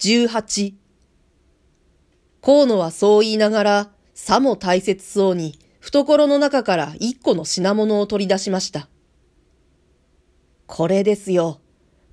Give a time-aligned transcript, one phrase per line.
[0.00, 0.72] 18
[2.40, 8.88] 河野はそう言いながら、さも大切そうに、懐の中から一個の品物を取り出しました。
[10.66, 11.60] これですよ。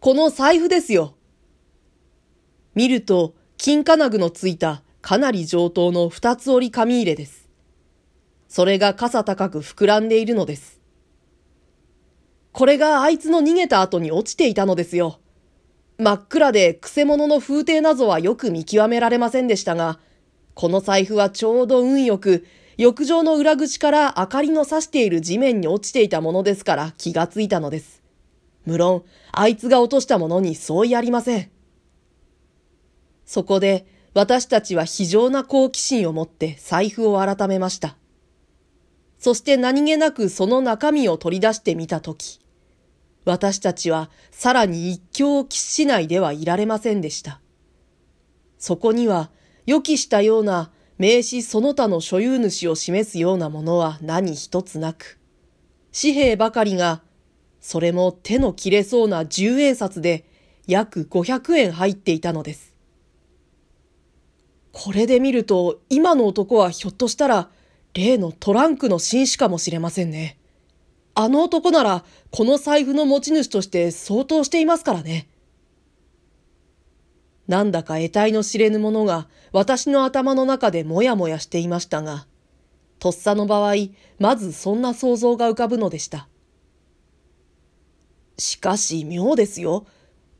[0.00, 1.14] この財布ですよ。
[2.74, 7.48] 見ると、金金具のついたかなり上等の二つ折り紙入れです。
[8.48, 10.80] それが傘高く膨らんでいるのです。
[12.50, 15.20] これがあいつの逃げた後に落ちていたのですよ。
[15.98, 19.98] 真っ暗でくせ者の風景などはよく見極められませんでしたが、
[20.54, 22.46] この財布はちょうど運よく、
[22.76, 28.02] 浴場の裏口から明かりの差している地面に落ちていたものですから気がついたのです。
[28.66, 31.50] 無論、あいつが落としたものに相違ありません。
[33.24, 37.96] そこで、私たちは非常な好奇心を持って財布を改めました。
[39.18, 42.40] そして何気なくその中身を取り出してみたとき、
[43.26, 47.40] 私たちはさらに一興を喫しないではいられませんでした。
[48.56, 49.30] そこには
[49.66, 55.18] 予期したような名刺その他の所有主を示すようなものは何一つなく、
[55.92, 57.02] 紙幣ばかりが、
[57.60, 60.24] それも手の切れそうな十円札で
[60.66, 62.74] 約500円入っていたのです。
[64.72, 67.50] これで見ると、今の男はひょっとしたら、
[67.92, 70.38] 例のトランクの紳士かもしれませんね。
[71.18, 75.26] あの男なら、この財布の持ち主として相当していますからね。
[77.48, 82.26] なんだか得体の知れぬものが私の頭の中でもやもやしていましたが、
[82.98, 83.76] とっさの場合、
[84.18, 86.28] まずそんな想像が浮かぶのでした。
[88.36, 89.86] しかし妙ですよ。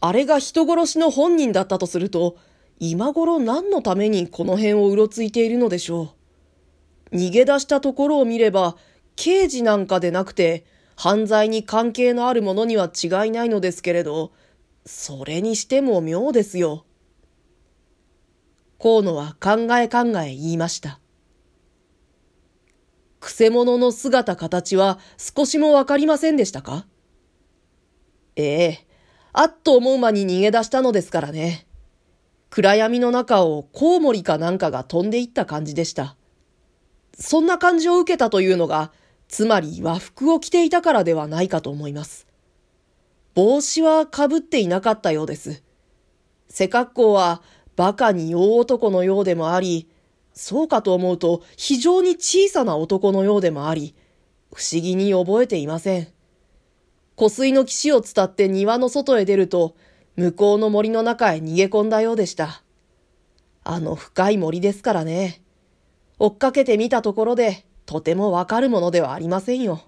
[0.00, 2.36] あれが人殺しの本人だったとすると、
[2.78, 6.14] 今頃何のためにこの辺をうろついているのでしょ
[7.12, 7.16] う。
[7.16, 8.76] 逃げ出したところを見れば、
[9.22, 10.64] 刑事なんかでなくて、
[10.96, 14.32] 犯罪に関係のあるものには違いないのですけれど、
[14.86, 16.86] それにしても妙ですよ。
[18.80, 21.00] 河野は考え考え言いました。
[23.20, 26.86] くせ者の姿形は少しもわかりませんでしたか？
[28.36, 28.86] ええ、
[29.34, 31.66] あっと思う間に逃げ出したのですからね。
[32.48, 36.16] 暗闇の中をコウモリかなんかが飛んでいった感じでした。
[37.18, 38.92] そんな感じを受けたというのが、
[39.30, 42.26] つまり和服を着ていたからではないかと思います。
[43.34, 45.62] 帽子はかぶっていなかったようです。
[46.48, 47.40] 背格好は
[47.78, 49.88] 馬鹿に大男のようでもあり、
[50.34, 53.94] そうかと思うと非常に小さな男のようでもあり、
[54.52, 56.08] 不思議に覚えていません。
[57.14, 59.76] 湖水の岸を伝って庭の外へ出ると、
[60.16, 62.64] 向こうの森の中へ逃げ込んだようでした。
[63.62, 65.40] あの深い森ですからね。
[66.18, 69.80] 追っかけてみたところで、とてもわかるものではありませんよ。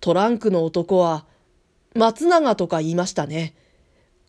[0.00, 1.24] トランクの男は、
[1.94, 3.54] 松永とか言いましたね。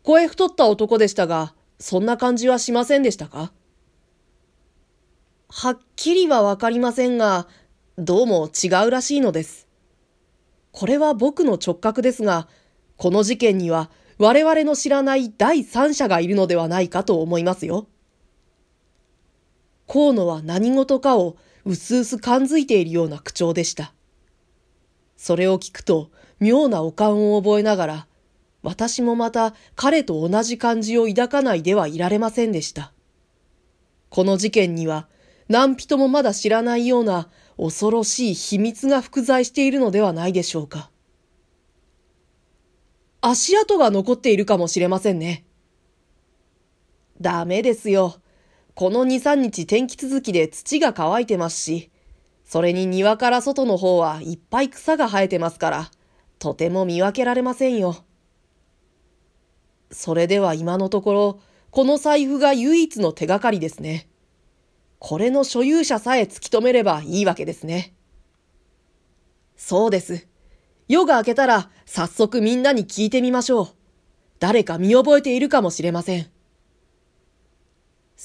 [0.03, 3.51] 声太った男でしたが、そんな感じはしませんでしたか？
[5.49, 7.47] はっきりはわかりませんが、
[7.97, 9.67] どうも違うらしいのです。
[10.71, 12.47] これは僕の直覚ですが、
[12.95, 17.87] この事件には我々の知らない第三者がいるのではないかと思いますよ。
[19.87, 23.93] 河野は何事かをうすうす感づいているような口調でした。
[25.17, 28.07] それを聞くと妙なお感を覚えながら、
[28.63, 32.93] 私もまた彼と同じ感じを抱かないではいられませんでした。
[34.09, 35.07] この事件には
[35.47, 40.89] 何人もまだ知らないような恐ろしい秘密が複在しているのではないでしょうか。
[43.21, 45.45] 足跡が残っているかもしれませんね。
[47.19, 48.15] ダメですよ。
[48.73, 51.91] この2、3日天気続きで土が乾いてますし、
[52.45, 55.91] それに庭から外の方はいっぱい草が生えてますから、
[56.39, 58.03] とても見分けられませんよ。
[59.91, 61.39] それでは今のところ、
[61.69, 64.09] この財布が唯一の手がかりですね。
[64.99, 67.93] これの所有者さえ突き止めればいいわけですね。
[69.55, 70.27] そうです。
[70.87, 73.67] 夜が明けたら早速みんなに聞いてみましょう。
[74.39, 76.27] 誰か見覚えているかもしれません。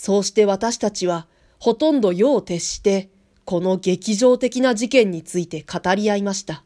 [0.07, 1.27] そうして私たちは
[1.59, 3.11] ほとんど夜を徹して
[3.45, 6.63] この劇場的な事件について語り合いました。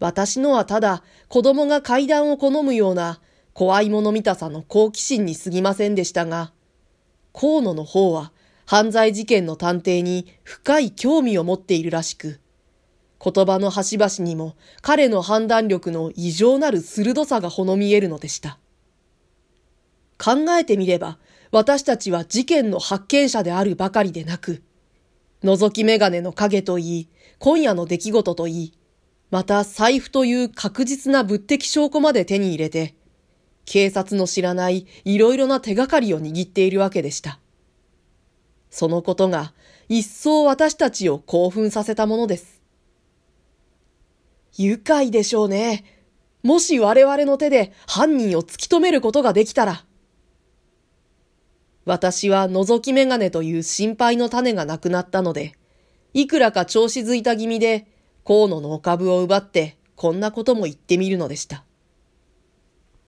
[0.00, 3.22] 私のはただ子供が階段を好むような
[3.54, 6.52] 怖いもの見たさの好奇心に過ぎませんでしたが、
[7.32, 8.32] 河野の方は
[8.66, 12.38] 犯罪事件の探偵に深い興味を持っているらしく、
[13.18, 18.58] 言葉の端々にも彼の判断力の異常なる鋭さがほの見えるのでした。
[20.22, 21.16] 考えてみれば、
[21.52, 24.62] 私たちは事件の発見者であるばかりでなく、
[25.42, 27.08] 覗き眼鏡の影といい、
[27.38, 28.72] 今夜の出来事といい、
[29.30, 32.94] また財布という確実な物的証拠まで手に入れて、
[33.64, 37.40] 警察の知らないいろいろな手がかりを握っているわけでした。
[38.70, 39.52] そのことが
[39.88, 42.60] 一層私たちを興奮させたものです。
[44.56, 45.84] 愉快でしょうね。
[46.42, 49.84] もし我々の手で犯人を突き止めることができたら。
[51.90, 55.56] 私は覗き眼鏡という心配の種がなくなったので、
[56.14, 57.88] いくらか調子づいた気味で、
[58.24, 61.64] 河野のお株を奪って、こんなことも言ってみるのでした。